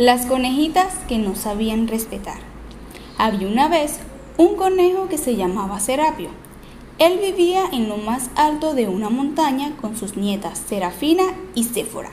[0.00, 2.38] Las conejitas que no sabían respetar.
[3.18, 3.98] Había una vez
[4.38, 6.30] un conejo que se llamaba Serapio.
[6.98, 11.24] Él vivía en lo más alto de una montaña con sus nietas Serafina
[11.54, 12.08] y Séfora.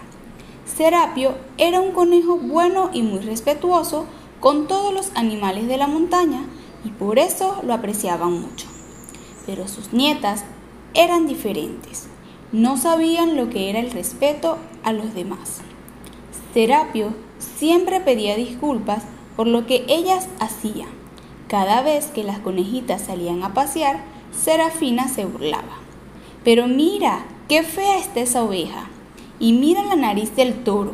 [0.66, 4.04] Serapio era un conejo bueno y muy respetuoso
[4.42, 6.42] con todos los animales de la montaña
[6.84, 8.68] y por eso lo apreciaban mucho.
[9.46, 10.44] Pero sus nietas
[10.94, 12.10] eran diferentes.
[12.52, 15.62] No sabían lo que era el respeto a los demás.
[16.54, 17.14] Serapio
[17.58, 19.04] siempre pedía disculpas
[19.36, 20.90] por lo que ellas hacían.
[21.48, 25.78] Cada vez que las conejitas salían a pasear, Serafina se burlaba.
[26.44, 28.90] Pero mira, qué fea está esa oveja.
[29.40, 30.94] Y mira la nariz del toro.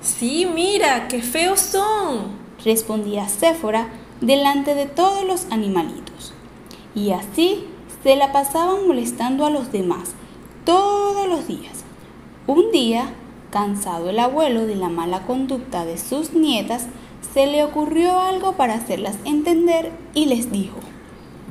[0.00, 2.26] Sí, mira, qué feos son,
[2.64, 3.88] respondía Séfora
[4.20, 6.32] delante de todos los animalitos.
[6.94, 7.64] Y así
[8.02, 10.12] se la pasaban molestando a los demás
[10.64, 11.84] todos los días.
[12.46, 13.08] Un día
[13.54, 16.86] Cansado el abuelo de la mala conducta de sus nietas,
[17.32, 20.80] se le ocurrió algo para hacerlas entender y les dijo,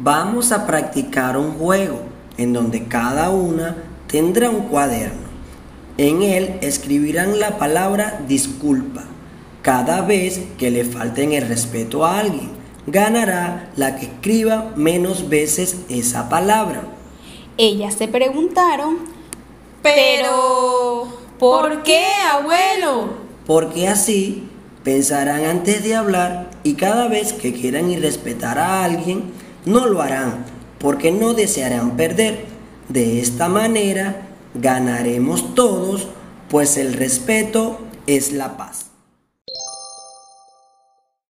[0.02, 2.02] Vamos a practicar un juego
[2.38, 5.30] en donde cada una tendrá un cuaderno.
[5.98, 9.06] En él escribirán la palabra disculpa.
[9.62, 12.50] Cada vez que le falten el respeto a alguien,
[12.86, 16.84] ganará la que escriba menos veces esa palabra.
[17.56, 18.98] Ellas se preguntaron,
[19.82, 21.23] pero...
[21.44, 23.16] ¿Por qué, abuelo?
[23.45, 24.47] Porque así
[24.86, 29.25] pensarán antes de hablar y cada vez que quieran irrespetar a alguien,
[29.66, 30.45] no lo harán,
[30.80, 32.45] porque no desearán perder.
[32.88, 36.08] De esta manera ganaremos todos,
[36.47, 37.77] pues el respeto
[38.08, 38.92] es la paz.